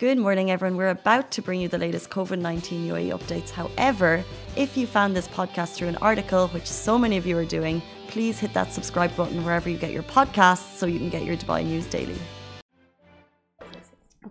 [0.00, 0.78] Good morning, everyone.
[0.78, 3.50] We're about to bring you the latest COVID 19 UAE updates.
[3.50, 4.24] However,
[4.56, 7.82] if you found this podcast through an article, which so many of you are doing,
[8.08, 11.36] please hit that subscribe button wherever you get your podcasts so you can get your
[11.36, 12.16] Dubai news daily.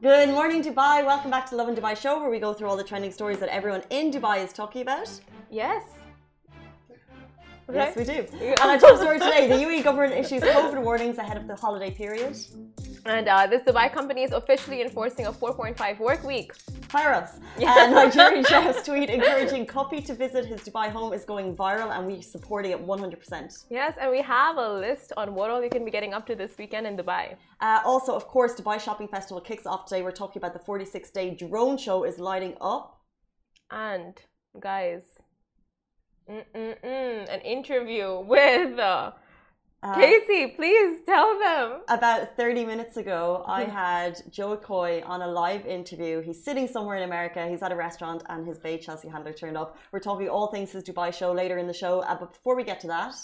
[0.01, 1.05] Good morning, Dubai.
[1.05, 3.49] Welcome back to Lovin Dubai show, where we go through all the trending stories that
[3.49, 5.11] everyone in Dubai is talking about.
[5.51, 5.83] Yes.
[7.71, 8.25] Yes, we do.
[8.41, 11.91] And our top story today the UAE government issues COVID warnings ahead of the holiday
[11.91, 12.36] period.
[13.10, 16.54] And uh, this Dubai company is officially enforcing a 4.5 work week.
[16.94, 17.32] Fire us.
[17.58, 22.05] And Nigerian chef's tweet encouraging Cuppy to visit his Dubai home is going viral and
[22.05, 23.66] we're supporting it 100%.
[23.72, 26.36] Yes, and we have a list on what all you can be getting up to
[26.36, 27.36] this weekend in Dubai.
[27.62, 30.03] Uh, also, of course, Dubai Shopping Festival kicks off today.
[30.03, 33.02] We're talking about the 46 day drone show is lighting up.
[33.72, 34.14] And
[34.59, 35.02] guys,
[36.28, 39.14] an interview with uh,
[39.81, 40.47] uh, Casey.
[40.47, 41.81] Please tell them.
[41.88, 46.21] About 30 minutes ago, I had Jo Koy on a live interview.
[46.21, 47.47] He's sitting somewhere in America.
[47.47, 49.77] He's at a restaurant and his Bay Chelsea handler turned up.
[49.91, 52.02] We're talking all things his Dubai show later in the show.
[52.02, 53.16] Uh, but before we get to that,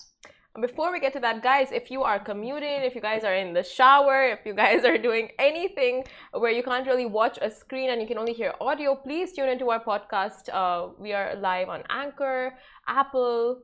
[0.61, 3.53] before we get to that, guys, if you are commuting, if you guys are in
[3.53, 7.89] the shower, if you guys are doing anything where you can't really watch a screen
[7.89, 10.47] and you can only hear audio, please tune into our podcast.
[10.53, 13.63] Uh, we are live on Anchor, Apple,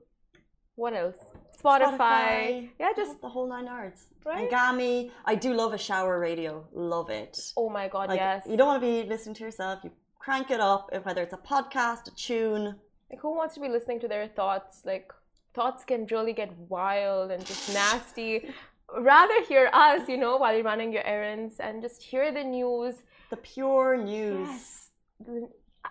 [0.76, 1.16] what else?
[1.62, 1.98] Spotify.
[1.98, 2.70] Spotify.
[2.80, 4.06] Yeah, just the whole nine yards.
[4.26, 4.50] Right?
[4.50, 5.12] Gami.
[5.26, 6.66] I do love a shower radio.
[6.74, 7.40] Love it.
[7.58, 8.44] Oh my god, like, yes.
[8.48, 9.80] You don't want to be listening to yourself.
[9.84, 12.76] You crank it up, whether it's a podcast, a tune.
[13.10, 14.82] Like, who wants to be listening to their thoughts?
[14.86, 15.12] Like,
[15.54, 18.50] thoughts can really get wild and just nasty.
[18.98, 22.96] Rather hear us, you know, while you're running your errands and just hear the news.
[23.30, 24.48] The pure news.
[24.50, 24.90] Yes.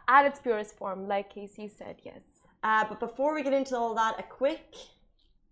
[0.09, 2.21] At its purest form, like Casey said, yes.
[2.63, 4.75] Uh, but before we get into all that, a quick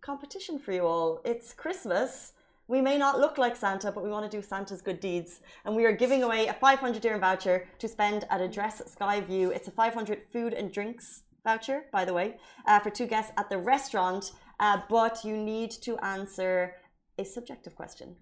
[0.01, 1.21] competition for you all.
[1.25, 2.33] It's Christmas.
[2.67, 5.41] We may not look like Santa, but we want to do Santa's good deeds.
[5.65, 9.51] And we are giving away a 500 dirham voucher to spend at Address Sky View.
[9.51, 13.49] It's a 500 food and drinks voucher, by the way, uh, for two guests at
[13.49, 16.75] the restaurant, uh, but you need to answer
[17.19, 18.17] a subjective question.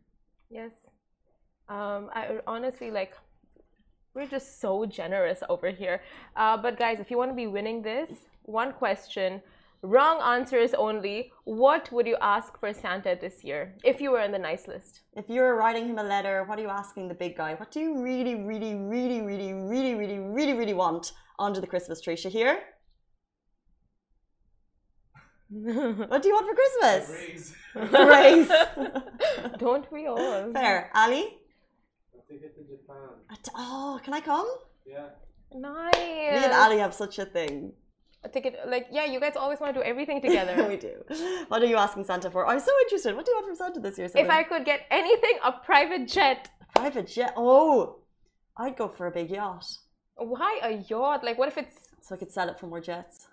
[0.48, 0.70] Yes.
[1.68, 3.14] Um, I honestly like.
[4.14, 6.00] We're just so generous over here.
[6.36, 8.10] Uh, but guys, if you want to be winning this,
[8.44, 9.42] one question,
[9.82, 11.32] wrong answers only.
[11.44, 15.02] What would you ask for Santa this year if you were in the nice list?
[15.14, 17.54] If you were writing him a letter, what are you asking the big guy?
[17.54, 22.00] What do you really, really, really, really, really, really, really, really want under the Christmas
[22.00, 22.16] tree?
[22.16, 22.58] Shahir?
[25.48, 27.10] what do you want for Christmas?
[27.10, 27.54] Raise.
[27.92, 28.50] Raise.
[29.58, 30.52] Don't we all?
[30.52, 30.90] Fair.
[30.94, 31.24] Ali?
[32.14, 33.10] A ticket to Japan.
[33.54, 34.48] Oh, can I come?
[34.84, 35.06] Yeah.
[35.54, 35.94] Nice.
[35.94, 37.72] Me and Ali have such a thing.
[38.24, 40.66] A ticket, like, yeah, you guys always want to do everything together.
[40.68, 40.94] we do.
[41.48, 42.46] What are you asking Santa for?
[42.46, 43.14] I'm so interested.
[43.14, 44.08] What do you want from Santa this year?
[44.14, 46.48] If I could get anything, a private jet.
[46.60, 47.34] A private jet?
[47.36, 48.00] Oh,
[48.56, 49.66] I'd go for a big yacht.
[50.16, 51.22] Why a yacht?
[51.24, 51.76] Like, what if it's.
[52.00, 53.28] So I could sell it for more jets.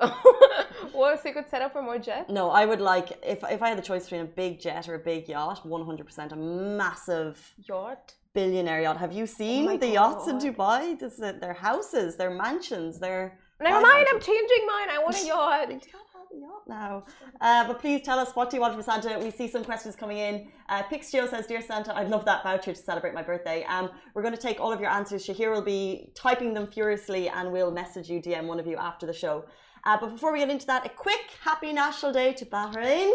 [0.94, 2.30] well, so you could set up for more jets?
[2.30, 4.94] No, I would like if if I had the choice between a big jet or
[4.94, 8.14] a big yacht, one hundred percent a massive yacht.
[8.34, 8.98] Billionaire yacht.
[8.98, 10.00] Have you oh seen oh the God.
[10.00, 10.98] yachts in Dubai?
[10.98, 14.88] This is their houses, their mansions, their Never mind, I'm changing mine.
[14.90, 15.68] I want a yacht.
[15.72, 17.04] you can't have a yacht now.
[17.40, 19.18] Uh, but please tell us what do you want from Santa.
[19.18, 20.48] We see some questions coming in.
[20.68, 24.22] Uh, Pixio says, "Dear Santa, I'd love that voucher to celebrate my birthday." Um, we're
[24.22, 25.26] going to take all of your answers.
[25.26, 29.06] Shahir will be typing them furiously, and we'll message you, DM one of you after
[29.06, 29.44] the show.
[29.84, 33.12] Uh, but before we get into that, a quick Happy National Day to Bahrain.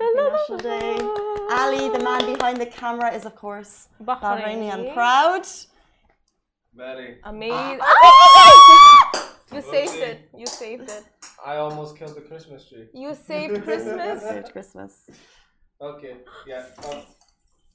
[0.00, 0.98] Happy National Day.
[1.50, 5.46] Ali, the man behind the camera, is of course Bahraini and proud.
[6.76, 7.18] Very.
[7.24, 7.78] Amazing.
[7.80, 8.80] Ah!
[9.54, 10.18] You saved it.
[10.40, 11.04] You saved it.
[11.44, 12.88] I almost killed the Christmas tree.
[12.92, 14.22] You saved Christmas.
[14.22, 14.92] Saved Christmas.
[15.80, 16.14] Okay.
[16.46, 16.66] Yeah.
[16.84, 17.02] Uh,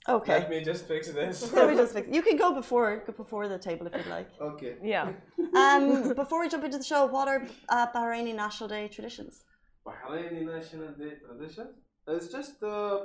[0.07, 0.39] Okay.
[0.39, 1.53] Let me just fix this.
[1.53, 2.07] Let me just fix.
[2.11, 4.29] You can go before go before the table if you'd like.
[4.49, 4.73] okay.
[4.81, 5.11] Yeah.
[5.53, 9.43] Um, before we jump into the show, what are uh, Bahraini National Day traditions?
[9.85, 11.67] Bahraini National Day tradition.
[12.07, 12.99] It's just uh,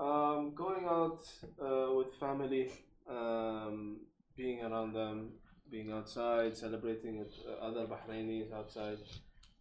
[0.00, 1.20] um, going out
[1.60, 2.70] uh, with family,
[3.10, 3.98] um,
[4.36, 5.32] being around them,
[5.70, 8.98] being outside, celebrating with uh, other Bahrainis outside.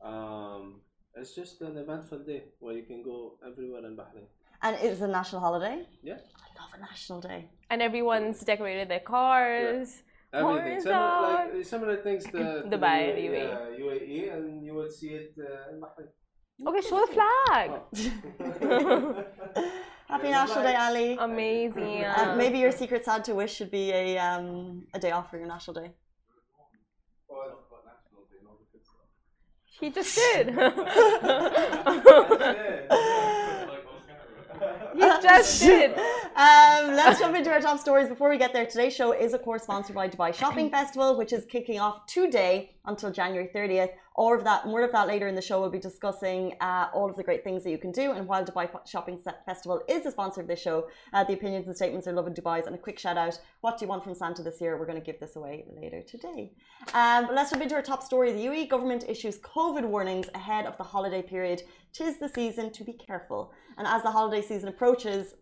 [0.04, 0.82] Um,
[1.16, 4.28] it's just an eventful day where you can go everywhere in Bahrain.
[4.62, 5.86] And it's a national holiday.
[6.04, 6.14] Yeah.
[6.14, 7.50] I love a national day.
[7.70, 10.04] And everyone's decorated their cars.
[10.34, 10.64] Everything.
[10.64, 11.56] Horns Similar, out.
[11.56, 13.54] like, similar things to, to Dubai, the UAE.
[13.54, 16.10] Uh, UAE, and you would see it uh, in Bahrain.
[16.68, 17.70] Okay, show the flag.
[20.08, 21.18] Happy Yeah, National Day, Ali.
[21.20, 22.04] Amazing.
[22.06, 25.48] Uh, maybe your secret Santa wish should be a um, a day off for your
[25.48, 25.92] national day.
[29.80, 30.56] He just did.
[34.96, 35.92] You just did.
[35.92, 38.08] Um, let's jump into our top stories.
[38.08, 41.34] Before we get there, today's show is, of course, sponsored by Dubai Shopping Festival, which
[41.34, 43.90] is kicking off today until January 30th.
[44.18, 45.60] All of that, more of that later in the show.
[45.60, 48.14] We'll be discussing uh, all of the great things that you can do.
[48.14, 51.76] And while Dubai Shopping Festival is the sponsor of this show, uh, the opinions and
[51.76, 52.66] statements are Lovin Dubai's.
[52.66, 54.78] And a quick shout out: What do you want from Santa this year?
[54.78, 56.54] We're going to give this away later today.
[56.94, 58.32] Um, let's jump into our top story.
[58.32, 61.64] The UAE government issues COVID warnings ahead of the holiday period.
[61.92, 63.52] Tis the season to be careful.
[63.78, 65.36] And as the holiday season approaches,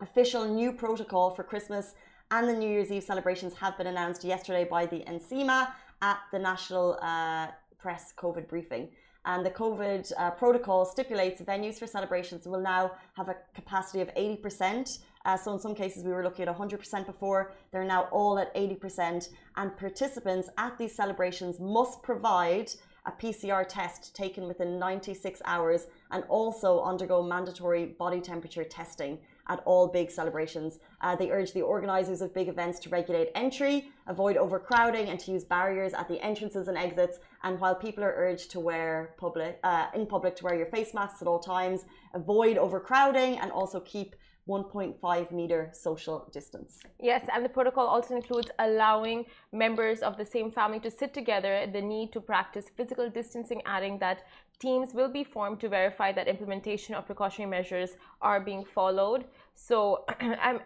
[0.00, 1.94] official new protocol for Christmas
[2.30, 5.68] and the New Year's Eve celebrations have been announced yesterday by the NCEMA
[6.02, 7.48] at the National uh,
[7.84, 8.88] Press COVID briefing.
[9.26, 14.08] And the COVID uh, protocol stipulates venues for celebrations will now have a capacity of
[14.14, 15.00] 80%.
[15.26, 17.52] Uh, so in some cases, we were looking at 100% before.
[17.72, 19.28] They're now all at 80%.
[19.58, 22.70] And participants at these celebrations must provide
[23.04, 29.18] a PCR test taken within 96 hours and also undergo mandatory body temperature testing
[29.48, 30.78] at all big celebrations.
[31.00, 35.32] Uh, they urge the organisers of big events to regulate entry, avoid overcrowding, and to
[35.32, 37.18] use barriers at the entrances and exits.
[37.42, 40.94] And while people are urged to wear public uh, in public to wear your face
[40.94, 44.16] masks at all times, avoid overcrowding, and also keep
[44.48, 46.80] 1.5 meter social distance.
[47.00, 51.66] Yes, and the protocol also includes allowing members of the same family to sit together,
[51.72, 54.24] the need to practice physical distancing, adding that
[54.58, 57.90] teams will be formed to verify that implementation of precautionary measures
[58.22, 59.24] are being followed.
[59.54, 60.04] So,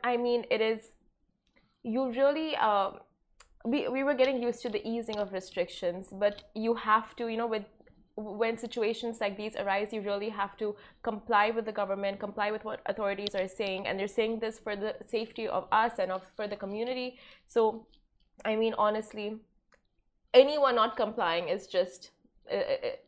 [0.05, 0.93] I mean, it is,
[1.82, 2.90] you really, uh,
[3.64, 7.37] we, we were getting used to the easing of restrictions, but you have to, you
[7.37, 7.64] know, with
[8.17, 12.64] when situations like these arise, you really have to comply with the government, comply with
[12.64, 16.23] what authorities are saying, and they're saying this for the safety of us and of
[16.35, 17.17] for the community.
[17.46, 17.87] So,
[18.44, 19.37] I mean, honestly,
[20.35, 22.11] anyone not complying is just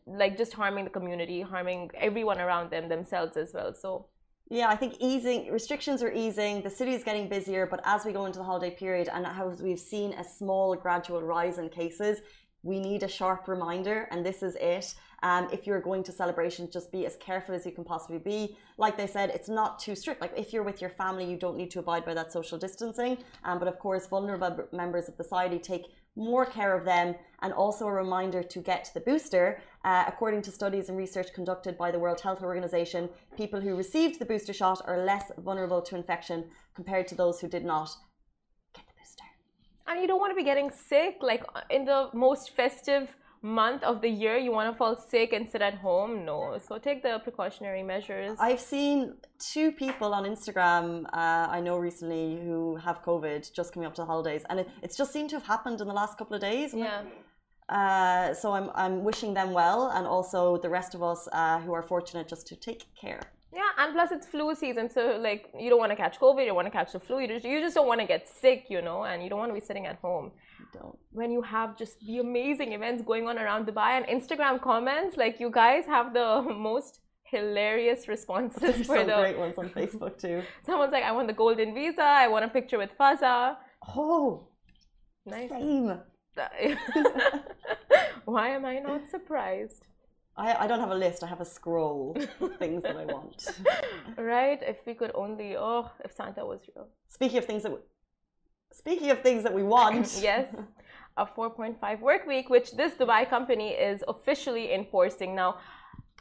[0.06, 3.74] like just harming the community, harming everyone around them, themselves as well.
[3.74, 4.06] So.
[4.52, 6.60] Yeah, I think easing restrictions are easing.
[6.62, 9.46] The city is getting busier, but as we go into the holiday period and how
[9.62, 12.18] we've seen a small gradual rise in cases,
[12.62, 14.94] we need a sharp reminder, and this is it.
[15.22, 18.56] Um, if you're going to celebrations, just be as careful as you can possibly be.
[18.76, 20.20] Like they said, it's not too strict.
[20.20, 23.18] Like if you're with your family, you don't need to abide by that social distancing.
[23.44, 27.86] Um, but of course, vulnerable members of society take more care of them, and also
[27.86, 29.62] a reminder to get the booster.
[29.84, 34.18] Uh, according to studies and research conducted by the World Health Organization, people who received
[34.18, 37.90] the booster shot are less vulnerable to infection compared to those who did not
[39.90, 43.82] and you don't want to be getting sick like uh, in the most festive month
[43.82, 46.24] of the year you want to fall sick and sit at home?
[46.24, 46.58] No.
[46.66, 48.36] So take the precautionary measures.
[48.38, 53.86] I've seen two people on instagram uh, i know recently who have covid just coming
[53.86, 56.18] up to the holidays and it, it's just seemed to have happened in the last
[56.18, 56.74] couple of days.
[56.74, 57.02] Yeah.
[57.70, 61.72] uh, so I'm, I'm wishing them well and also the rest of us uh, who
[61.72, 63.22] are fortunate just to take care.
[63.52, 66.46] Yeah, and plus it's flu season, so like you don't want to catch COVID, you
[66.46, 68.66] don't want to catch the flu, you just you just don't want to get sick,
[68.68, 70.30] you know, and you don't want to be sitting at home.
[70.72, 70.98] Don't.
[71.12, 75.40] When you have just the amazing events going on around Dubai and Instagram comments, like
[75.40, 80.18] you guys have the most hilarious responses There's for some the great ones on Facebook
[80.20, 80.42] too.
[80.66, 83.56] Someone's like, I want the golden visa, I want a picture with Fazza.
[83.96, 84.46] Oh,
[85.24, 85.48] nice.
[85.48, 85.98] Same.
[88.24, 89.82] Why am I not surprised?
[90.36, 91.22] I, I don't have a list.
[91.22, 93.48] I have a scroll of things that I want.
[94.16, 94.60] Right?
[94.62, 96.88] If we could only, oh, if Santa was real.
[97.08, 97.72] Speaking of things that,
[98.72, 100.18] speaking of things that we want.
[100.22, 100.48] yes,
[101.16, 105.58] a 4.5 work week, which this Dubai company is officially enforcing now.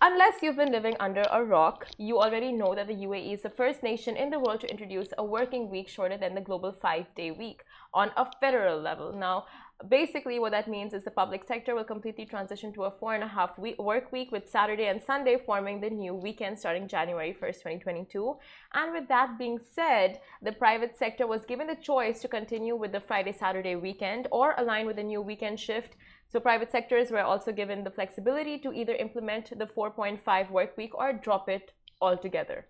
[0.02, 3.50] Unless you've been living under a rock, you already know that the UAE is the
[3.50, 7.06] first nation in the world to introduce a working week shorter than the global five
[7.16, 9.12] day week on a federal level.
[9.12, 9.46] Now,
[9.88, 13.24] basically what that means is the public sector will completely transition to a four and
[13.24, 17.34] a half week work week with Saturday and Sunday forming the new weekend starting January
[17.42, 18.36] 1st, 2022.
[18.74, 22.92] And with that being said, the private sector was given the choice to continue with
[22.92, 25.96] the Friday Saturday weekend or align with the new weekend shift.
[26.28, 30.94] So private sectors were also given the flexibility to either implement the 4.5 work week
[30.94, 31.72] or drop it
[32.02, 32.66] altogether.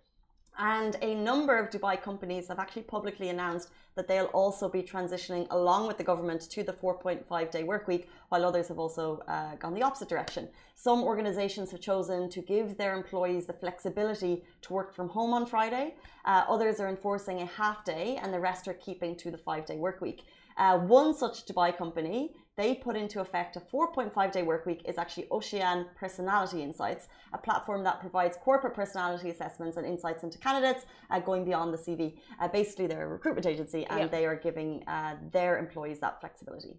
[0.58, 5.46] And a number of Dubai companies have actually publicly announced that they'll also be transitioning
[5.50, 9.56] along with the government to the 4.5 day work week, while others have also uh,
[9.56, 10.48] gone the opposite direction.
[10.74, 15.46] Some organizations have chosen to give their employees the flexibility to work from home on
[15.46, 15.94] Friday.
[16.24, 19.66] Uh, others are enforcing a half day, and the rest are keeping to the five
[19.66, 20.24] day work week.
[20.56, 24.98] Uh, one such Dubai company they put into effect a 4.5 day work week is
[24.98, 30.84] actually Ocean Personality Insights, a platform that provides corporate personality assessments and insights into candidates
[31.10, 32.18] uh, going beyond the CV.
[32.38, 36.74] Uh, basically, they're a recruitment agency and they are giving uh, their employees that flexibility.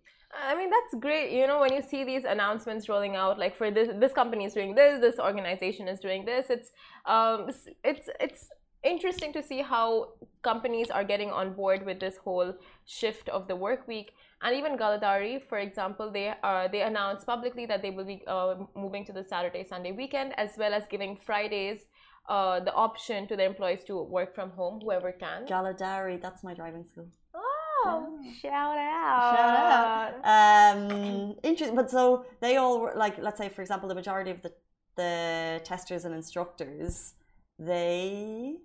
[0.50, 1.28] I mean that's great.
[1.38, 4.54] You know when you see these announcements rolling out, like for this this company is
[4.54, 6.46] doing this, this organization is doing this.
[6.50, 6.70] It's
[7.06, 7.50] um
[7.84, 8.48] it's it's
[8.84, 12.54] interesting to see how companies are getting on board with this whole
[12.86, 14.14] shift of the work week.
[14.44, 18.56] And even Galadari, for example, they are they announced publicly that they will be uh,
[18.76, 21.86] moving to the Saturday Sunday weekend, as well as giving Fridays
[22.28, 25.46] uh, the option to their employees to work from home, whoever can.
[25.46, 27.08] Galadari, that's my driving school.
[27.36, 29.36] Oh, shout out!
[29.36, 30.78] Shout out.
[30.78, 31.76] Um, interesting.
[31.76, 34.52] But so they all were like, let's say, for example, the majority of the
[34.98, 37.14] the testers and instructors,
[37.58, 38.58] they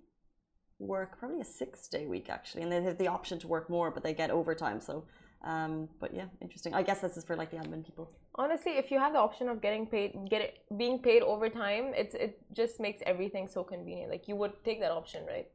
[0.79, 3.91] work probably a six day week actually, and they have the option to work more,
[3.91, 4.79] but they get overtime.
[4.79, 5.05] So,
[5.43, 6.73] um, but yeah, interesting.
[6.73, 8.11] I guess this is for like the admin people.
[8.35, 12.15] Honestly, if you have the option of getting paid, get it, being paid overtime, it's
[12.15, 14.11] it just makes everything so convenient.
[14.11, 15.47] Like you would take that option, right?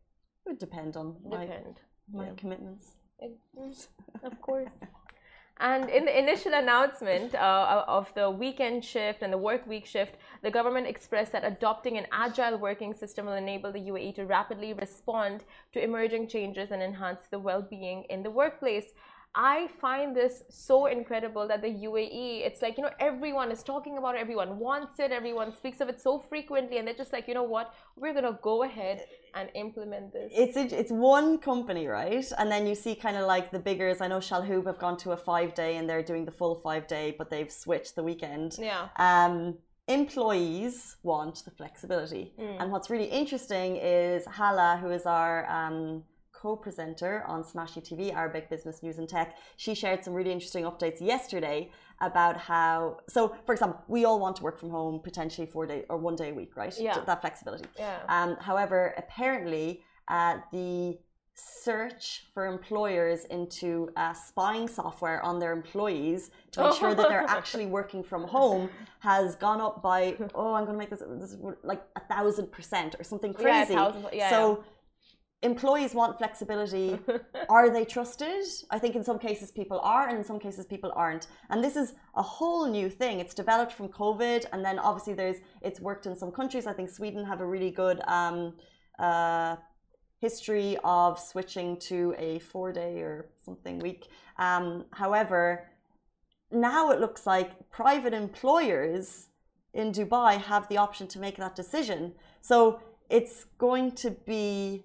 [0.44, 1.80] It would depend on my, Depend.
[2.12, 2.32] my Yeah.
[2.36, 2.92] commitments.
[3.20, 3.86] It- mm,
[4.24, 4.68] of course.
[5.58, 10.16] And in the initial announcement uh, of the weekend shift and the work week shift,
[10.42, 14.72] the government expressed that adopting an agile working system will enable the UAE to rapidly
[14.72, 18.86] respond to emerging changes and enhance the well being in the workplace.
[19.34, 23.96] I find this so incredible that the UAE, it's like, you know, everyone is talking
[23.96, 27.26] about it, everyone wants it, everyone speaks of it so frequently, and they're just like,
[27.28, 30.30] you know what, we're going to go ahead and implement this.
[30.34, 32.30] It's it's one company, right?
[32.36, 34.02] And then you see kind of like the biggers.
[34.02, 36.86] I know Shalhoub have gone to a five day and they're doing the full five
[36.86, 38.58] day, but they've switched the weekend.
[38.58, 38.88] yeah.
[38.96, 39.56] Um,
[39.88, 42.32] employees want the flexibility.
[42.38, 42.56] Mm.
[42.60, 46.04] And what's really interesting is Hala, who is our um,
[46.42, 49.36] co-presenter on Smashy TV, Arabic Business News and Tech.
[49.56, 51.70] She shared some really interesting updates yesterday
[52.00, 52.98] about how.
[53.08, 56.16] So, for example, we all want to work from home potentially four day or one
[56.16, 56.74] day a week, right?
[56.78, 56.98] Yeah.
[57.06, 57.66] That flexibility.
[57.78, 57.98] Yeah.
[58.08, 60.98] Um, however, apparently, uh, the
[61.34, 67.24] search for employers into uh, spying software on their employees to make sure that they're
[67.38, 68.68] actually working from home
[69.00, 72.96] has gone up by oh I'm going to make this, this like a thousand percent
[72.98, 73.74] or something Yeah, a crazy.
[73.74, 74.62] thousand- yeah, so
[75.42, 76.98] employees want flexibility.
[77.48, 78.44] are they trusted?
[78.70, 81.26] I think in some cases people are, and in some cases people aren't.
[81.50, 83.20] And this is a whole new thing.
[83.20, 86.66] It's developed from COVID, and then obviously there's it's worked in some countries.
[86.66, 88.54] I think Sweden have a really good um,
[88.98, 89.56] uh,
[90.20, 94.08] history of switching to a four day or something week.
[94.38, 95.68] Um, however,
[96.52, 99.28] now it looks like private employers
[99.74, 102.14] in Dubai have the option to make that decision.
[102.40, 104.84] So it's going to be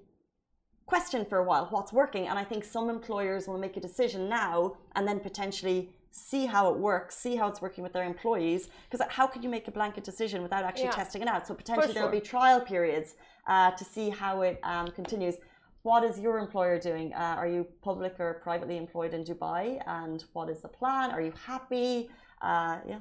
[0.87, 2.27] questioned for a while what's working.
[2.27, 6.63] And I think some employers will make a decision now and then potentially see how
[6.71, 8.69] it works, see how it's working with their employees.
[8.89, 11.03] Because how could you make a blanket decision without actually Yeah.
[11.03, 11.45] testing it out?
[11.45, 13.15] So potentially there'll be trial periods
[13.47, 15.35] uh, to see how it um, continues.
[15.83, 17.13] What is your employer doing?
[17.13, 19.81] Uh, are you public or privately employed in Dubai?
[19.85, 21.11] And what is the plan?
[21.11, 22.09] Are you happy?
[22.41, 22.99] Uh, yeah.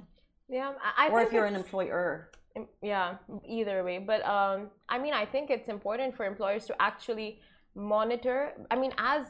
[0.48, 2.30] Yeah, I, I Or if you're an employer.
[2.82, 3.16] yeah,
[3.48, 3.98] either way.
[3.98, 7.40] But um, I mean, I think it's important for employers to actually
[7.76, 8.52] monitor.
[8.70, 9.26] I mean, as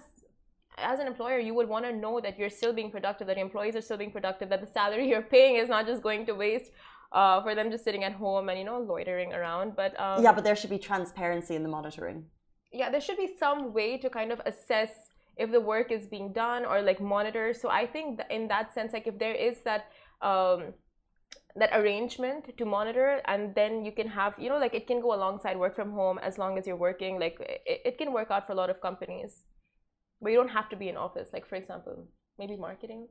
[0.79, 3.47] as an employer, you would want to know that you're still being productive, that your
[3.47, 6.35] employees are still being productive, that the salary you're paying is not just going to
[6.35, 6.71] waste
[7.13, 9.75] uh, for them just sitting at home and you know loitering around.
[9.77, 12.25] But um, yeah, but there should be transparency in the monitoring.
[12.73, 14.91] yeah, there should be some way to kind of assess
[15.37, 17.53] if the work is being done or like monitor.
[17.55, 19.87] So I think that in that sense, like if there is that
[20.23, 20.73] um,
[21.59, 25.15] that arrangement to monitor, and then you can have, you know, like it can go
[25.15, 27.19] alongside work from home as long as you're working.
[27.19, 29.45] Like it, it can work out for a lot of companies,
[30.21, 31.31] but you don't have to be in office.
[31.33, 32.09] Like for example,
[32.39, 33.09] maybe marketing.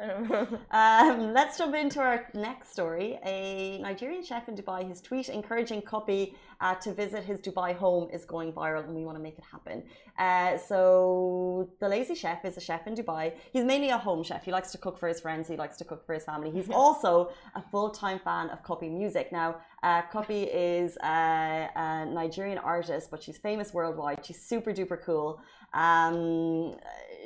[0.00, 0.58] I don't know.
[0.70, 3.18] Um, let's jump into our next story.
[3.24, 8.08] A Nigerian chef in Dubai, his tweet encouraging Cuppy uh, to visit his Dubai home
[8.12, 9.82] is going viral, and we want to make it happen.
[10.16, 13.32] Uh, so, the lazy chef is a chef in Dubai.
[13.52, 14.44] He's mainly a home chef.
[14.44, 15.48] He likes to cook for his friends.
[15.48, 16.50] He likes to cook for his family.
[16.50, 19.32] He's also a full-time fan of Cuppy music.
[19.32, 24.24] Now, uh, Cuppy is a, a Nigerian artist, but she's famous worldwide.
[24.24, 25.40] She's super duper cool.
[25.74, 26.76] Um,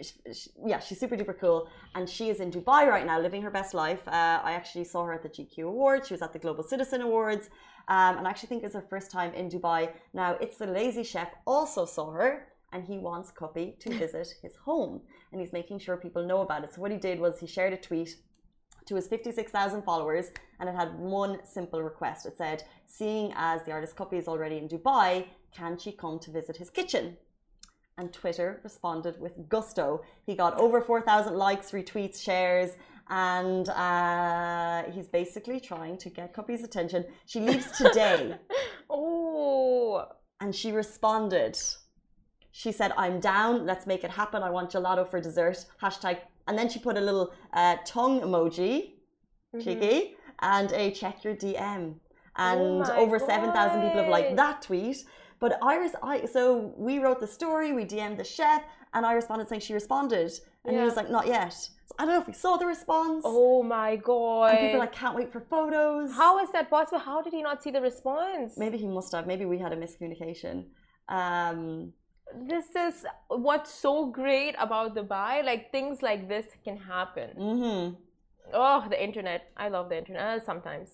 [0.03, 3.43] sh- sh- yeah, she's super duper cool, and she is in Dubai right now, living
[3.43, 4.07] her best life.
[4.07, 6.09] Uh, I actually saw her at the GQ Awards.
[6.09, 7.51] She was at the Global Citizen Awards,
[7.89, 9.91] um, and I actually think it's her first time in Dubai.
[10.13, 14.57] Now, it's the Lazy Chef also saw her, and he wants Cuppy to visit his
[14.57, 16.75] home, and he's making sure people know about it.
[16.75, 18.17] So what he did was he shared a tweet
[18.87, 20.27] to his 56,000 followers,
[20.59, 22.27] and it had one simple request.
[22.27, 26.31] It said, "Seeing as the artist Cuppy is already in Dubai, can she come to
[26.31, 27.17] visit his kitchen?"
[28.03, 30.03] And Twitter responded with gusto.
[30.27, 32.71] He got over 4,000 likes, retweets, shares,
[33.09, 37.05] and uh, he's basically trying to get Cuppy's attention.
[37.27, 38.35] She leaves today,
[38.91, 40.05] oh,
[40.41, 41.57] and she responded.
[42.51, 44.43] She said, I'm down, let's make it happen.
[44.43, 45.65] I want gelato for dessert.
[45.81, 46.19] Hashtag.
[46.49, 48.95] And then she put a little uh, tongue emoji,
[49.63, 51.95] cheeky, and a check your DM.
[52.37, 55.05] And Oh over 7,000 people have liked that tweet.
[55.43, 56.43] But Iris, I so
[56.89, 58.61] we wrote the story, we DM'd the chef,
[58.95, 60.31] and I responded saying she responded,
[60.65, 61.55] and he was like, not yet.
[61.89, 63.23] So I don't know if we saw the response.
[63.27, 64.51] Oh my god.
[64.51, 66.07] and people like can't wait for photos.
[66.23, 67.01] How is that possible?
[67.11, 68.51] How did he not see the response?
[68.65, 69.25] Maybe he must have.
[69.33, 70.57] Maybe we had a miscommunication.
[71.19, 71.93] Um,
[72.53, 72.95] This is
[73.47, 75.33] what's so great about Dubai.
[75.51, 77.29] Like things like this can happen.
[77.51, 77.97] mhm.
[78.55, 79.41] Oh, the internet.
[79.65, 80.89] I love the internet uh, sometimes.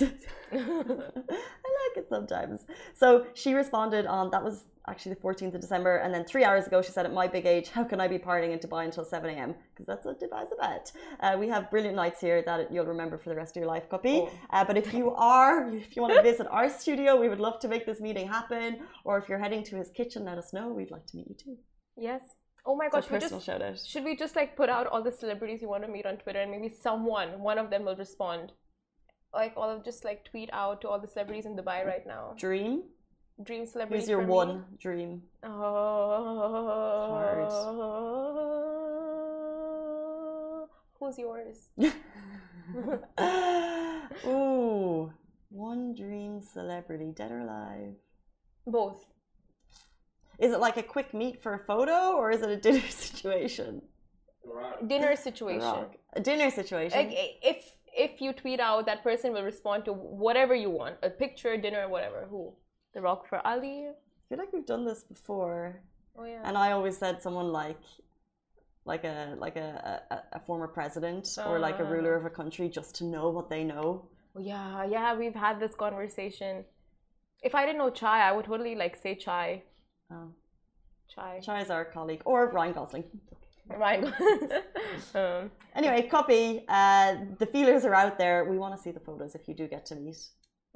[0.00, 2.66] I like it sometimes.
[2.94, 6.66] So she responded on that was actually the 14th of December, and then three hours
[6.66, 9.04] ago she said, "At my big age, how can I be partying in Dubai until
[9.04, 9.54] 7 a.m.
[9.70, 13.28] Because that's what Dubai's about." Uh, we have brilliant nights here that you'll remember for
[13.28, 14.16] the rest of your life, Cuppy.
[14.22, 14.30] Oh.
[14.50, 17.60] Uh, but if you are, if you want to visit our studio, we would love
[17.60, 18.80] to make this meeting happen.
[19.04, 20.68] Or if you're heading to his kitchen, let us know.
[20.68, 21.56] We'd like to meet you too.
[21.96, 22.22] Yes.
[22.64, 25.10] Oh my gosh, a we personal just should we just like put out all the
[25.10, 28.52] celebrities you want to meet on Twitter and maybe someone, one of them will respond.
[29.34, 32.34] Like all of just like tweet out to all the celebrities in Dubai right now.
[32.36, 32.82] Dream.
[33.42, 34.04] Dream celebrities.
[34.04, 34.32] Who's your for me?
[34.32, 35.22] one dream?
[35.42, 35.48] Oh.
[41.00, 41.70] Who's yours?
[44.26, 45.12] Ooh,
[45.50, 47.94] one dream celebrity, dead or alive.
[48.66, 49.04] Both.
[50.38, 53.82] Is it like a quick meet for a photo, or is it a dinner situation?
[54.44, 54.86] Right.
[54.88, 55.60] Dinner situation.
[55.60, 55.96] Rock.
[56.14, 56.98] A dinner situation.
[56.98, 57.12] Like
[57.42, 61.56] if if you tweet out, that person will respond to whatever you want, a picture,
[61.56, 62.26] dinner, whatever.
[62.30, 62.52] Who?
[62.94, 63.88] The Rock for Ali.
[63.88, 63.94] I
[64.28, 65.80] feel like we've done this before,
[66.18, 66.42] Oh yeah.
[66.44, 67.80] and I always said someone like,
[68.84, 72.68] like a like a a, a former president or like a ruler of a country,
[72.68, 74.08] just to know what they know.
[74.34, 75.14] Oh, yeah, yeah.
[75.14, 76.64] We've had this conversation.
[77.42, 79.62] If I didn't know Chai, I would totally like say Chai.
[80.10, 80.28] Oh,
[81.14, 81.40] Chai.
[81.42, 83.04] Chai is our colleague, or Ryan Gosling.
[83.68, 84.04] Right.
[85.14, 86.64] um, Anyway, Cuppy.
[86.68, 88.44] Uh, the feelers are out there.
[88.44, 90.16] We want to see the photos if you do get to meet.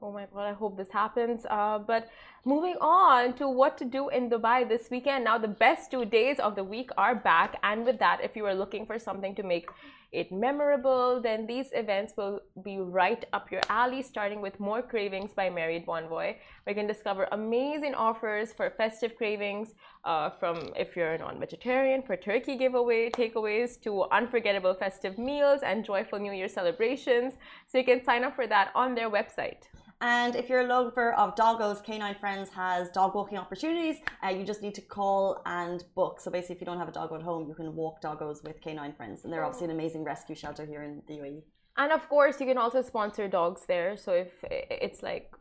[0.00, 1.46] Oh my god, I hope this happens.
[1.48, 2.08] Uh, but
[2.46, 5.24] moving on to what to do in Dubai this weekend.
[5.24, 7.58] Now, the best two days of the week are back.
[7.64, 9.68] And with that, if you are looking for something to make
[10.12, 15.32] it memorable, then these events will be right up your alley, starting with More Cravings
[15.34, 16.36] by Marriott Bonvoy.
[16.68, 22.00] We can discover amazing offers for festive cravings uh, from if you're a non vegetarian,
[22.00, 27.34] for turkey giveaway, takeaways, to unforgettable festive meals and joyful New Year celebrations.
[27.66, 29.64] So you can sign up for that on their website.
[30.00, 33.96] And if you're a lover of doggos, Canine Friends has dog walking opportunities.
[34.22, 36.20] Uh, you just need to call and book.
[36.20, 38.60] So basically, if you don't have a dog at home, you can walk doggos with
[38.60, 39.24] Canine Friends.
[39.24, 41.14] And they're obviously an amazing rescue shelter here in the.
[41.14, 41.42] UAE.
[41.78, 43.96] And of course, you can also sponsor dogs there.
[43.96, 45.32] So if it's like,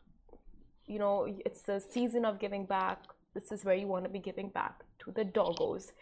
[0.86, 3.02] you know, it's the season of giving back,
[3.34, 5.92] this is where you want to be giving back to the doggos.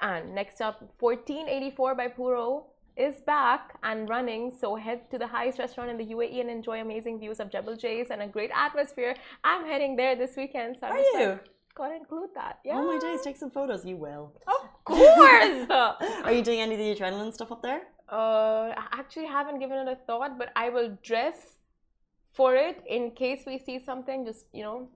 [0.00, 2.66] And next up, 1484 by Puro
[2.98, 4.50] is back and running.
[4.50, 7.76] So head to the highest restaurant in the UAE and enjoy amazing views of Jebel
[7.76, 9.14] Jais and a great atmosphere.
[9.44, 10.76] I'm heading there this weekend.
[10.80, 11.28] So I'm Are you?
[11.30, 11.44] Like,
[11.78, 12.58] Gotta include that.
[12.64, 12.76] Yeah.
[12.76, 13.86] Oh my days, take some photos.
[13.86, 14.32] You will.
[14.48, 15.66] Of course.
[16.24, 17.82] Are you doing any of the adrenaline stuff up there?
[18.10, 21.58] Uh, I actually haven't given it a thought, but I will dress
[22.32, 24.26] for it in case we see something.
[24.26, 24.88] Just you know,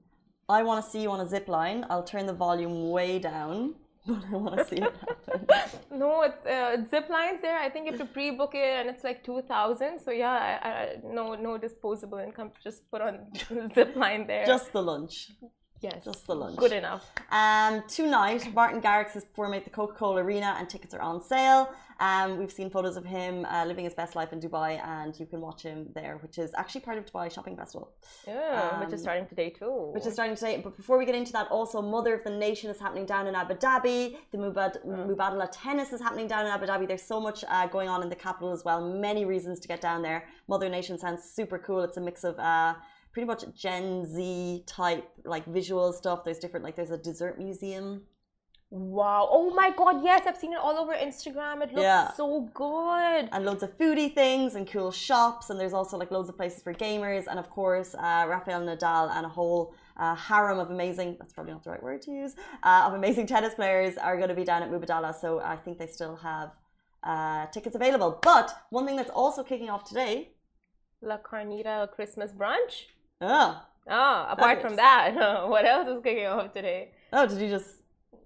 [0.48, 1.86] I want to see you on a zip line.
[1.88, 5.46] I'll turn the volume way down, but I want to see it happen.
[5.98, 7.58] no, it's uh, zip lines there.
[7.58, 10.00] I think you have to pre-book it, and it's like two thousand.
[10.00, 12.50] So yeah, I, I, no, no disposable income.
[12.62, 13.20] Just put on
[13.74, 14.44] zip line there.
[14.44, 15.30] Just the lunch.
[15.82, 16.56] Yes, Just the lunch.
[16.56, 17.04] good enough.
[17.30, 21.20] Um, tonight, Martin Garrix is performing at the Coca Cola Arena and tickets are on
[21.22, 21.70] sale.
[22.00, 25.26] Um, we've seen photos of him uh, living his best life in Dubai, and you
[25.26, 27.92] can watch him there, which is actually part of Dubai Shopping Festival,
[28.26, 29.90] Yeah, which is Um, starting today too.
[29.94, 30.60] which is starting today.
[30.64, 33.34] But before we get into that, also Mother of the Nation is happening down in
[33.36, 34.16] Abu Dhabi.
[34.32, 36.88] The Mubad- Mubadala Tennis is happening down in Abu Dhabi.
[36.88, 38.80] There's so much uh, going on in the capital as well.
[39.08, 40.24] Many reasons to get down there.
[40.48, 41.82] Mother Nation sounds super cool.
[41.82, 42.74] It's a mix of uh,
[43.12, 46.24] pretty much Gen Z type like visual stuff.
[46.24, 48.02] There's different like there's a dessert museum.
[48.70, 49.28] wow.
[49.30, 51.56] Oh my God, yes, I've seen it all over Instagram.
[51.62, 52.10] It looks Yeah.
[52.12, 53.28] so good.
[53.32, 56.62] and loads of foodie things and cool shops and there's also like loads of places
[56.62, 61.16] for gamers and of course uh, Rafael Nadal and a whole uh, harem of amazing
[61.18, 64.30] that's probably not the right word to use uh, of amazing tennis players are going
[64.30, 66.48] to be down at Mubadala so I think they still have
[67.04, 70.30] uh, tickets available but one thing that's also kicking off today
[71.02, 72.74] La Carnita Christmas brunch.
[73.22, 75.14] Oh, Ah, apart from that,
[75.48, 76.90] what else is kicking off today?
[77.12, 77.82] oh did you just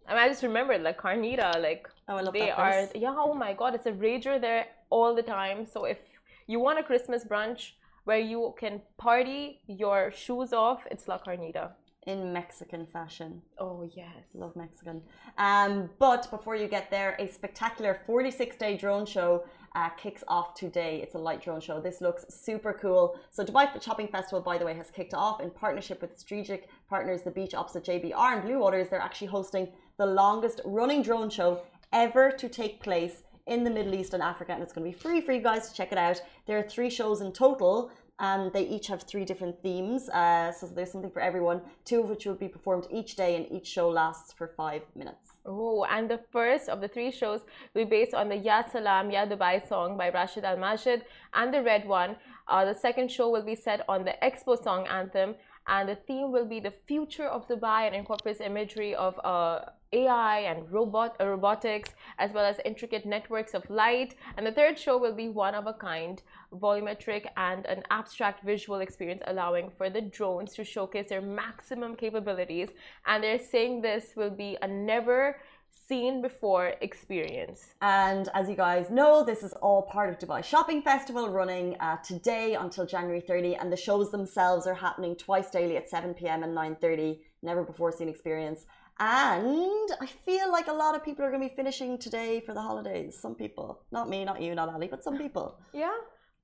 [0.09, 2.89] I mean, I just remembered like Carnita, like oh I love they are.
[2.95, 5.67] Yeah, oh my God, it's a rager there all the time.
[5.67, 5.99] So if
[6.47, 7.73] you want a Christmas brunch
[8.05, 11.71] where you can party your shoes off, it's La Carnita.
[12.07, 13.43] In Mexican fashion.
[13.59, 14.25] Oh yes.
[14.35, 15.03] Love Mexican.
[15.39, 20.55] Um, but before you get there, a spectacular 46 day drone show uh, kicks off
[20.55, 21.01] today.
[21.03, 21.81] It's a light drone show.
[21.81, 23.21] This looks super cool.
[23.31, 27.23] So, Dubai Shopping Festival, by the way, has kicked off in partnership with strategic partners,
[27.23, 28.89] the beach opposite JBR and Blue Waters.
[28.89, 31.61] They're actually hosting the longest running drone show
[31.93, 35.03] ever to take place in the Middle East and Africa, and it's going to be
[35.03, 36.21] free for you guys to check it out.
[36.47, 40.09] There are three shows in total and they each have three different themes.
[40.09, 43.51] Uh, so there's something for everyone, two of which will be performed each day, and
[43.53, 45.33] each show lasts for five minutes.
[45.45, 47.41] Oh, and the first of the three shows
[47.75, 51.53] will be based on the Ya Salam, Ya Dubai song by Rashid Al Majid and
[51.53, 52.17] the Red One.
[52.49, 55.35] Uh, the second show will be set on the Expo song anthem,
[55.69, 59.61] and the theme will be the future of Dubai and incorporates imagery of uh,
[59.93, 64.15] AI and robot uh, robotics, as well as intricate networks of light.
[64.37, 68.81] And the third show will be one of a kind, volumetric and an abstract visual
[68.81, 72.69] experience, allowing for the drones to showcase their maximum capabilities.
[73.07, 75.41] And they're saying this will be a never
[75.89, 77.75] seen before experience.
[77.81, 81.97] And as you guys know, this is all part of Dubai Shopping Festival running uh,
[81.99, 86.43] today until January 30 and the shows themselves are happening twice daily at 7 p.m.
[86.43, 87.19] and 9:30.
[87.43, 88.67] Never before seen experience.
[88.99, 92.55] And I feel like a lot of people are going to be finishing today for
[92.55, 93.19] the holidays.
[93.21, 95.59] Some people, not me, not you, not Ali, but some people.
[95.73, 95.97] Yeah.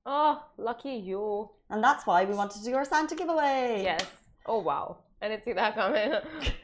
[0.05, 1.49] Oh, lucky you.
[1.69, 3.81] And that's why we wanted to do our Santa giveaway.
[3.83, 4.05] Yes.
[4.45, 4.97] Oh, wow.
[5.23, 6.11] I didn't see that coming.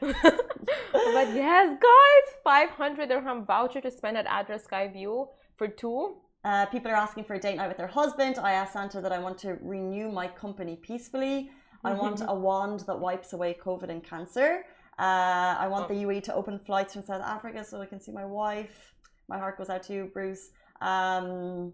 [0.00, 6.16] but yes, guys, 500 dirham voucher to spend at Address Skyview for two.
[6.44, 8.38] Uh, people are asking for a date night with their husband.
[8.38, 11.50] I asked Santa that I want to renew my company peacefully.
[11.84, 14.64] I want a wand that wipes away COVID and cancer.
[14.98, 16.06] Uh, I want the Oh.
[16.08, 18.92] UAE to open flights from South Africa so I can see my wife.
[19.28, 20.50] My heart goes out to you, Bruce.
[20.82, 21.72] Um,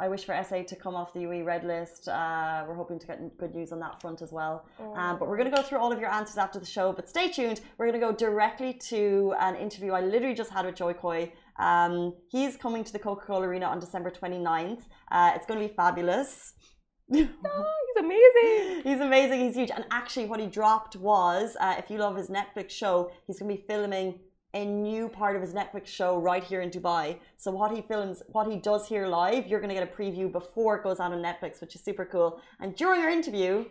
[0.00, 2.08] I wish for SA to come off the UAE red list.
[2.08, 4.64] Uh, we're hoping to get good news on that front as well.
[4.94, 6.92] Um, but we're going to go through all of your answers after the show.
[6.92, 7.60] But stay tuned.
[7.76, 11.32] We're going to go directly to an interview I literally just had with Joy Coy.
[11.58, 14.82] Um, he's coming to the Coca Cola Arena on December 29th.
[15.10, 16.54] Uh, it's going to be fabulous.
[17.10, 18.82] Oh, he's amazing.
[18.84, 19.40] He's amazing.
[19.40, 19.70] He's huge.
[19.70, 23.50] And actually, what he dropped was uh, if you love his Netflix show, he's going
[23.50, 24.20] to be filming
[24.54, 27.18] a new part of his Netflix show right here in Dubai.
[27.36, 30.30] So, what he films, what he does here live, you're going to get a preview
[30.30, 32.40] before it goes out on Netflix, which is super cool.
[32.60, 33.66] And during our interview,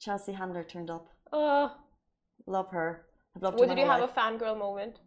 [0.00, 1.08] Chelsea Handler turned up.
[1.32, 1.72] Oh,
[2.46, 3.06] Love her.
[3.34, 4.10] I've loved her did you have life.
[4.16, 5.00] a fangirl moment?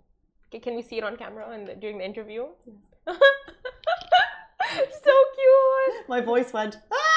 [0.62, 2.48] Can we see it on camera and during the interview?
[3.08, 3.16] so
[5.36, 6.10] cute.
[6.10, 7.09] my voice went ah!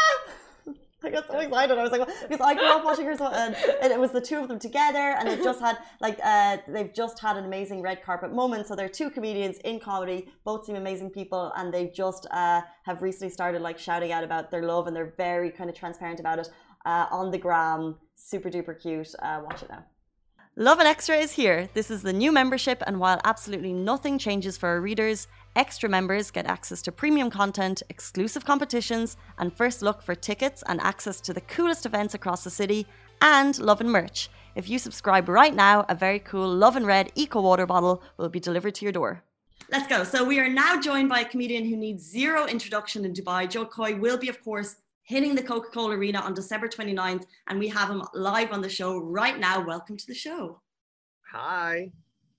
[1.05, 1.79] I got so excited.
[1.79, 4.21] I was like, because I grew up watching her, so, and, and it was the
[4.21, 7.83] two of them together, and they've just had like uh, they've just had an amazing
[7.83, 8.67] red carpet moment.
[8.67, 13.03] So they're two comedians in comedy, both seem amazing people, and they just uh, have
[13.03, 16.39] recently started like shouting out about their love, and they're very kind of transparent about
[16.39, 16.49] it
[16.87, 17.97] uh, on the gram.
[18.15, 19.13] Super duper cute.
[19.21, 19.85] Uh, watch it now.
[20.55, 21.71] Lovin Extra is here.
[21.73, 26.31] This is the new membership, and while absolutely nothing changes for our readers, extra members
[26.31, 31.33] get access to premium content, exclusive competitions, and first look for tickets and access to
[31.33, 32.87] the coolest events across the city,
[33.21, 34.31] and Love and merch.
[34.55, 38.29] If you subscribe right now, a very cool Love and Red Eco Water bottle will
[38.29, 39.23] be delivered to your door.
[39.71, 40.05] Let's go.
[40.05, 43.49] So we are now joined by a comedian who needs zero introduction in Dubai.
[43.49, 47.69] Jo Koy will be, of course, hitting the Coca-Cola Arena on December 29th, and we
[47.69, 49.65] have him live on the show right now.
[49.65, 50.61] Welcome to the show.
[51.33, 51.91] Hi,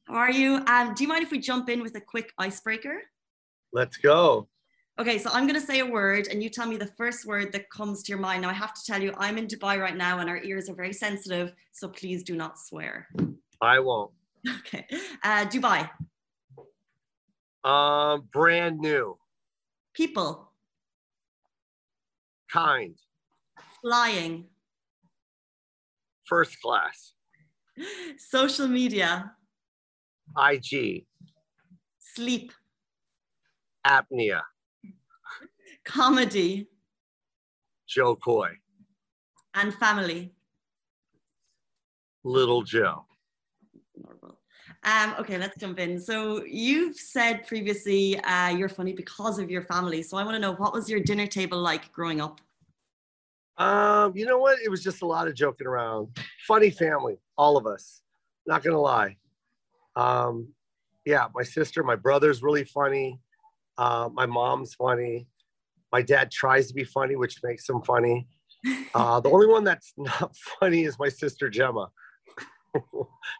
[0.06, 0.62] How are you?
[0.68, 3.02] Um, do you mind if we jump in with a quick icebreaker?
[3.76, 4.48] let's go.
[5.00, 7.52] Okay, so I'm going to say a word, and you tell me the first word
[7.54, 8.44] that comes to your mind.
[8.44, 10.76] Now, I have to tell you, I'm in Dubai right now, and our ears are
[10.76, 13.08] very sensitive, so please do not swear.
[13.60, 14.12] I won't.
[14.60, 14.86] Okay,
[15.24, 15.90] uh, Dubai,
[17.64, 19.18] Um, brand new,
[19.96, 20.52] people,
[22.52, 22.96] kind,
[23.82, 24.46] flying,
[26.26, 27.14] first class,
[28.18, 29.32] social media,
[30.38, 31.06] IG,
[31.98, 32.52] sleep,
[33.86, 34.42] apnea,
[35.86, 36.68] comedy,
[37.88, 38.50] Jo Koy,
[39.54, 40.34] and family.
[42.24, 43.06] Little Joe.
[44.02, 44.40] Normal.
[44.86, 46.00] Um, okay, let's jump in.
[46.00, 50.02] So you've said previously uh, you're funny because of your family.
[50.04, 52.42] So I want to know what was your dinner table like growing up?
[53.58, 54.60] Um, you know what?
[54.64, 56.18] It was just a lot of joking around.
[56.48, 58.02] Funny family, all of us.
[58.46, 59.18] Not gonna lie.
[59.96, 60.50] Um,
[61.06, 63.20] yeah, my sister, my brother's really funny.
[63.78, 65.28] Uh, my mom's funny.
[65.92, 68.28] My dad tries to be funny, which makes him funny.
[68.96, 71.90] Uh, the only one that's not funny is my sister Gemma.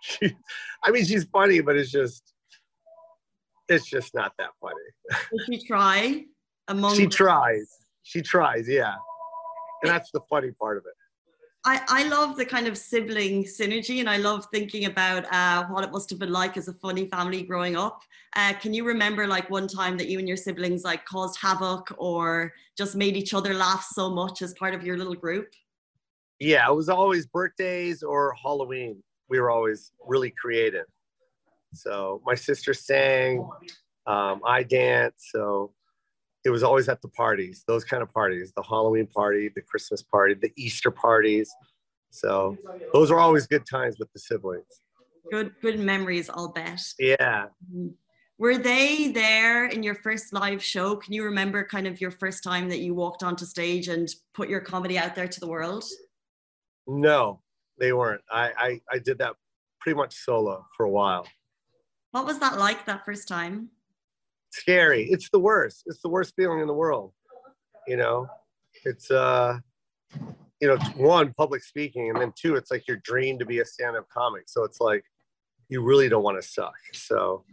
[0.02, 0.36] she,
[0.84, 2.34] I mean, she's funny, but it's just,
[3.70, 5.22] it's just not that funny.
[5.32, 6.26] Did you try
[6.68, 7.70] among She tries.
[8.02, 8.96] She tries, yeah.
[9.82, 10.94] And that's the funny part of it.
[11.66, 15.86] I, I love the kind of sibling synergy and I love thinking about uh, what
[15.86, 18.02] it must have been like as a funny family growing up.
[18.36, 21.94] Uh, can you remember like one time that you and your siblings like caused havoc
[21.98, 25.54] or just made each other laugh so much as part of your little group?
[26.40, 29.02] Yeah, it was always birthdays or Halloween.
[29.30, 30.86] We were always really creative.
[31.74, 33.48] So my sister sang,
[34.06, 35.32] um, I danced.
[35.32, 35.72] So
[36.46, 40.02] it was always at the parties, those kind of parties, the Halloween party, the Christmas
[40.02, 41.50] party, the Easter parties.
[42.10, 42.58] So
[42.94, 44.66] those are always good times with the siblings.
[45.32, 46.82] Good, good memories, I'll bet.
[47.00, 47.46] Yeah.
[47.74, 47.88] Mm-hmm.
[48.40, 50.96] Were they there in your first live show?
[50.96, 54.50] Can you remember kind of your first time that you walked onto stage and put
[54.50, 55.86] your comedy out there to the world?
[56.86, 57.42] No,
[57.80, 58.22] they weren't.
[58.30, 59.36] I, I, I did that
[59.80, 61.26] pretty much solo for a while.
[62.12, 63.70] What was that like that first time?
[64.54, 65.08] Scary.
[65.10, 65.84] It's the worst.
[65.86, 67.14] It's the worst feeling in the world.
[67.88, 68.28] You know,
[68.86, 69.60] it's uh,
[70.62, 73.66] you know, one public speaking, and then two, it's like your dream to be a
[73.66, 74.44] stand-up comic.
[74.48, 75.04] So it's like
[75.70, 76.76] you really don't want to suck.
[76.94, 77.44] So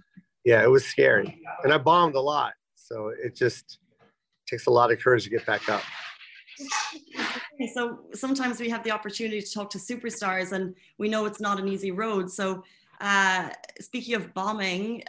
[0.45, 2.53] yeah, it was scary, and I bombed a lot.
[2.77, 3.79] So it just
[4.49, 5.83] takes a lot of courage to get back up.
[7.75, 11.61] So sometimes we have the opportunity to talk to superstars, and we know it's not
[11.61, 12.31] an easy road.
[12.31, 12.65] So
[13.03, 15.03] uh, speaking of bombing,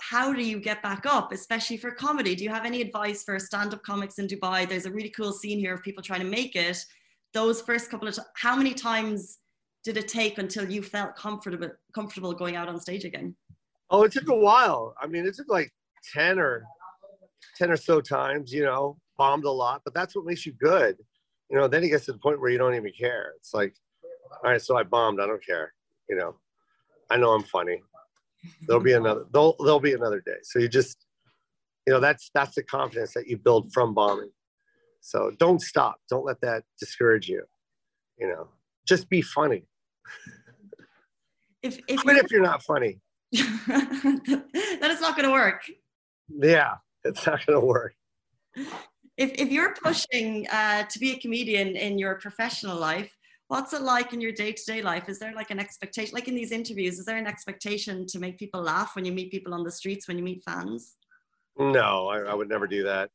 [0.00, 2.34] how do you get back up, especially for comedy?
[2.34, 4.68] Do you have any advice for stand-up comics in Dubai?
[4.68, 6.84] There's a really cool scene here of people trying to make it.
[7.34, 9.38] Those first couple of, how many times
[9.84, 13.34] did it take until you felt comfortable comfortable going out on stage again?
[13.90, 14.94] Oh, it took a while.
[15.00, 15.72] I mean, it took like
[16.12, 16.62] ten or
[17.56, 18.52] ten or so times.
[18.52, 20.96] You know, bombed a lot, but that's what makes you good.
[21.50, 23.32] You know, then it gets to the point where you don't even care.
[23.38, 23.74] It's like,
[24.44, 25.20] all right, so I bombed.
[25.20, 25.74] I don't care.
[26.08, 26.36] You know,
[27.10, 27.82] I know I'm funny
[28.66, 30.38] there'll be another there'll, there'll be another day.
[30.42, 31.06] So you just
[31.86, 34.30] you know that's that's the confidence that you build from bombing.
[35.00, 35.96] So don't stop.
[36.08, 37.44] Don't let that discourage you
[38.18, 38.48] you know.
[38.86, 39.64] Just be funny.
[41.62, 43.00] If, if even if you're not funny.
[44.82, 45.62] Then it's not going to work.
[46.28, 46.74] Yeah
[47.04, 47.94] it's not going to work.
[49.16, 53.12] If, if you're pushing uh, to be a comedian in your professional life
[53.52, 55.10] what's it like in your day-to-day life?
[55.10, 58.38] Is there like an expectation like in these interviews is there an expectation to make
[58.38, 60.96] people laugh when you meet people on the streets when you meet fans?
[61.58, 63.10] No i, I would never do that.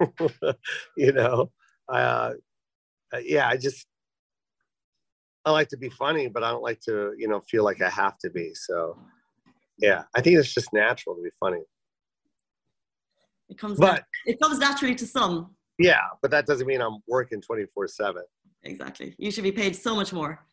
[0.96, 1.52] You know
[1.88, 2.32] uh,
[3.22, 3.86] yeah i just
[5.44, 7.88] i like to be funny but i don't like to you know feel like i
[7.88, 8.98] have to be so
[9.78, 11.62] yeah i think it's just natural to be funny.
[13.48, 15.54] It comes but it comes naturally to some.
[15.78, 18.22] Yeah but that doesn't mean i'm working 24 7
[18.62, 19.14] exactly.
[19.18, 20.44] You should be paid so much more.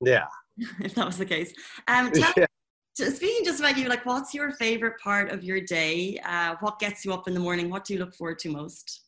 [0.00, 0.26] Yeah.
[0.80, 1.52] if that was the case.
[1.88, 2.46] Um, tell, yeah.
[2.94, 6.20] Speaking just about you, like, what's your favorite part of your day?
[6.24, 7.68] Uh, what gets you up in the morning?
[7.68, 9.02] What do you look forward to most?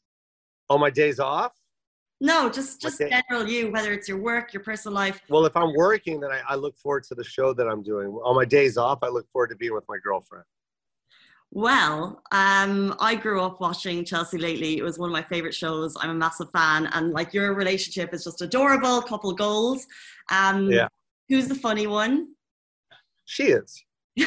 [0.71, 1.53] On my days off?
[2.21, 3.11] No, just just okay.
[3.29, 5.21] general you, whether it's your work, your personal life.
[5.29, 8.09] Well, if I'm working, then I, I look forward to the show that I'm doing.
[8.25, 10.45] On my days off, I look forward to being with my girlfriend.
[11.53, 14.77] Well, um, I grew up watching Chelsea lately.
[14.79, 15.97] It was one of my favorite shows.
[15.99, 19.01] I'm a massive fan, and like your relationship is just adorable.
[19.03, 19.87] Couple goals.
[20.31, 20.89] Um, yeah.
[21.29, 22.35] Who's the funny one?
[23.25, 23.83] She is.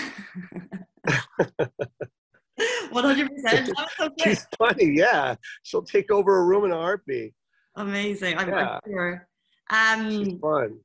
[2.92, 3.72] One hundred percent.
[4.24, 4.94] She's funny.
[4.96, 7.34] Yeah, she'll take over a room in a heartbeat.
[7.76, 8.38] Amazing.
[8.38, 8.80] I'm, yeah.
[8.86, 9.28] sure.
[9.70, 10.80] Um, She's fun.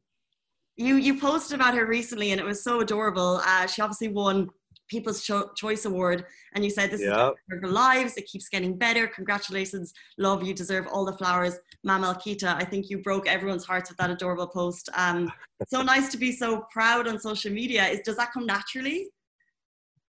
[0.76, 3.40] You you posted about her recently, and it was so adorable.
[3.44, 4.48] Uh, she obviously won
[4.88, 8.16] People's Cho- Choice Award, and you said this is for lives.
[8.16, 9.06] It keeps getting better.
[9.06, 10.42] Congratulations, love.
[10.42, 12.54] You deserve all the flowers, Mam Alkita.
[12.54, 14.88] I think you broke everyone's hearts with that adorable post.
[14.94, 15.32] Um,
[15.68, 17.86] so nice to be so proud on social media.
[17.86, 19.08] Is does that come naturally?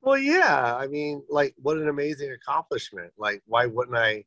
[0.03, 0.75] Well, yeah.
[0.77, 3.13] I mean, like, what an amazing accomplishment.
[3.17, 4.25] Like, why wouldn't I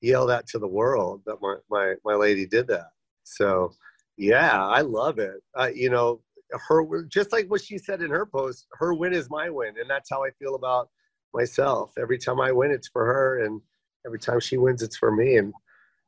[0.00, 2.90] yell that to the world that my my my lady did that?
[3.24, 3.72] So,
[4.16, 5.42] yeah, I love it.
[5.54, 6.20] Uh, you know,
[6.68, 9.88] her just like what she said in her post her win is my win and
[9.88, 10.88] that's how i feel about
[11.34, 13.60] myself every time i win it's for her and
[14.06, 15.52] every time she wins it's for me and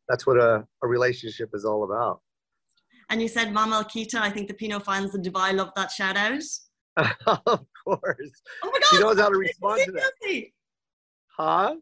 [0.08, 2.20] that's what a, a relationship is all about
[3.10, 4.16] and you said mama Kita.
[4.16, 6.42] i think the Pinoy fans in dubai love that shout out
[7.46, 10.12] of course oh my god she knows how to respond to that
[11.36, 11.74] huh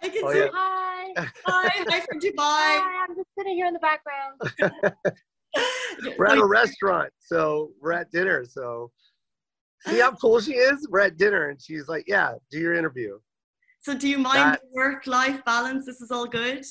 [0.00, 0.48] I can oh, say yeah.
[0.52, 1.12] hi.
[1.46, 2.36] Hi, hi from Dubai.
[2.38, 4.40] Hi, I'm just sitting here in the background.
[6.18, 8.44] we're at a restaurant, so we're at dinner.
[8.44, 8.90] So
[9.86, 10.86] see how cool she is?
[10.90, 13.18] We're at dinner, and she's like, "Yeah, do your interview."
[13.80, 15.86] So, do you mind work-life balance?
[15.86, 16.64] This is all good.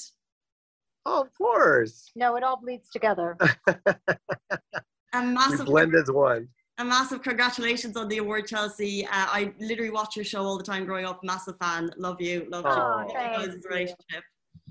[1.06, 2.12] Oh, of course.
[2.16, 3.38] No, it all bleeds together.
[3.78, 6.50] a massive we blend as one.
[6.80, 9.06] A massive congratulations on the award, Chelsea.
[9.06, 11.24] Uh, I literally watch your show all the time growing up.
[11.24, 11.90] Massive fan.
[11.98, 12.46] Love you.
[12.52, 13.62] Love oh, you.
[13.70, 14.24] relationship.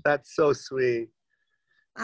[0.05, 1.09] That's so sweet.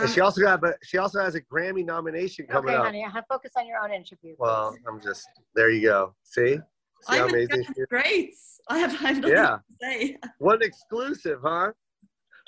[0.02, 2.86] And she also got, but she also has a Grammy nomination coming Okay, up.
[2.88, 4.36] Okay, honey, I focus on your own interview.
[4.38, 4.76] Well.
[4.88, 5.70] I'm just there.
[5.70, 6.16] You go.
[6.24, 6.58] See,
[7.02, 7.88] see how I'm amazing she is?
[7.90, 8.34] great.
[8.70, 9.58] I have, I have nothing Yeah.
[9.58, 10.18] to say.
[10.40, 11.72] One exclusive, huh?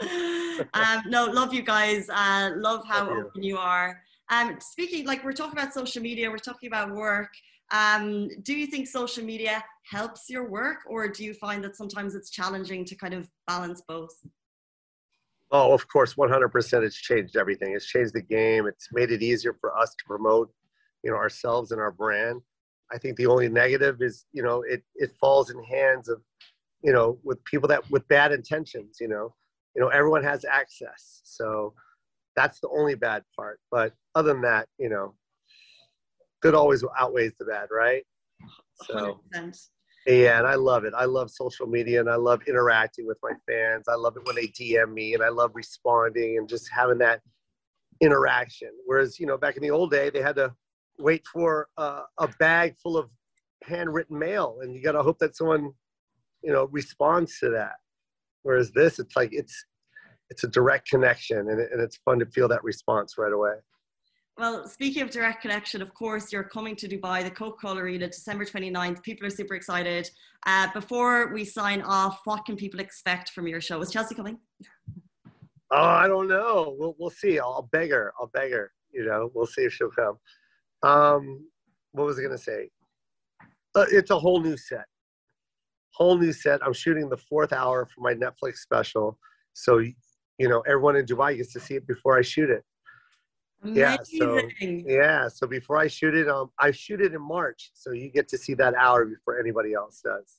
[0.73, 2.09] um, no, love you guys.
[2.09, 3.25] Uh, love how Love you.
[3.27, 4.01] open you are.
[4.29, 7.29] Um, speaking, like we're talking about social media, we're talking about work.
[7.71, 12.15] Um, do you think social media helps your work, or do you find that sometimes
[12.15, 14.13] it's challenging to kind of balance both?
[15.57, 16.83] Oh, of course, 100%.
[16.83, 17.73] It's changed everything.
[17.73, 18.67] It's changed the game.
[18.67, 20.51] It's made it easier for us to promote,
[21.01, 22.41] you know, ourselves and our brand.
[22.91, 26.21] I think the only negative is, you know, it it falls in hands of,
[26.83, 28.97] you know, with people that with bad intentions.
[28.99, 29.33] You know,
[29.75, 31.73] you know, everyone has access, so
[32.35, 33.61] that's the only bad part.
[33.71, 35.15] But other than that, you know,
[36.41, 38.03] good always outweighs the bad, right?
[38.87, 39.21] So.
[39.33, 39.69] 100%.
[40.05, 40.93] Yeah, and I love it.
[40.95, 43.85] I love social media and I love interacting with my fans.
[43.87, 47.21] I love it when they DM me and I love responding and just having that
[48.01, 48.69] interaction.
[48.85, 50.53] Whereas, you know, back in the old day, they had to
[50.99, 53.09] wait for uh, a bag full of
[53.63, 55.71] handwritten mail and you got to hope that someone,
[56.43, 57.75] you know, responds to that.
[58.43, 59.65] Whereas this, it's like it's
[60.29, 63.55] it's a direct connection and, it, and it's fun to feel that response right away.
[64.37, 68.43] Well, speaking of direct connection, of course, you're coming to Dubai, the Coca-Cola Arena, December
[68.43, 69.01] 29th.
[69.01, 70.09] People are super excited.
[70.45, 73.79] Uh, before we sign off, what can people expect from your show?
[73.79, 74.37] Is Chelsea coming?
[75.71, 76.75] Oh, I don't know.
[76.77, 77.39] We'll we'll see.
[77.39, 78.13] I'll, beg her.
[78.19, 78.71] I'll beg her.
[78.91, 80.17] You know, we'll see if she'll come.
[80.83, 81.47] Um,
[81.93, 82.69] what was I gonna say?
[83.73, 84.85] Uh, it's a whole new set.
[85.91, 86.61] Whole new set.
[86.63, 89.17] I'm shooting the fourth hour for my Netflix special,
[89.53, 89.93] so you
[90.49, 92.63] know everyone in Dubai gets to see it before I shoot it.
[93.73, 95.27] Yeah, so- Yeah.
[95.27, 98.37] So before I shoot it, um, I shoot it in March, so you get to
[98.37, 100.37] see that hour before anybody else does.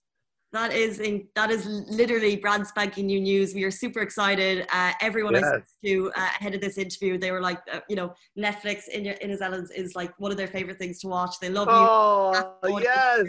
[0.52, 3.52] That is in, that is literally brand spanking new news.
[3.54, 4.66] We are super excited.
[4.72, 5.76] Uh, everyone I spoke Yes.
[5.84, 9.28] to uh, ahead of this interview, they were like, uh, you know, Netflix in in
[9.30, 11.40] His Islands is like one of their favorite things to watch.
[11.40, 11.74] They love you.
[11.74, 13.26] Oh yes.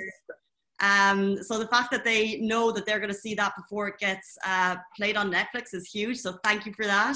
[0.79, 3.97] Um, so the fact that they know that they're going to see that before it
[3.97, 6.17] gets uh, played on Netflix is huge.
[6.19, 7.15] So thank you for that.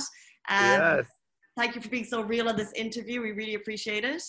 [0.49, 0.65] Um,
[0.97, 1.05] yes.
[1.57, 3.21] Thank you for being so real in this interview.
[3.21, 4.23] We really appreciate it.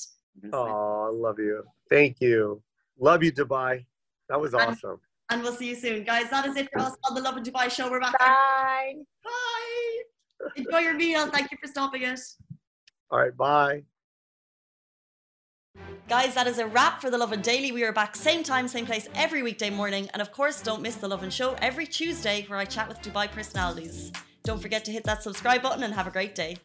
[0.52, 1.62] Oh, I love you.
[1.88, 2.62] Thank you.
[2.98, 3.84] Love you, Dubai.
[4.28, 5.00] That was And- awesome.
[5.30, 6.28] And we'll see you soon, guys.
[6.30, 7.90] That is it for us on the Lovin Dubai show.
[7.90, 8.18] We're back.
[8.18, 8.94] Bye.
[9.24, 10.50] Bye.
[10.56, 11.26] Enjoy your meal.
[11.28, 12.20] Thank you for stopping it.
[13.10, 13.84] All right, bye.
[16.08, 17.72] Guys, that is a wrap for the Lovin Daily.
[17.72, 20.10] We are back same time, same place every weekday morning.
[20.12, 23.00] And of course, don't miss the Love and Show every Tuesday where I chat with
[23.00, 24.12] Dubai personalities.
[24.44, 26.58] Don't forget to hit that subscribe button and have a great day.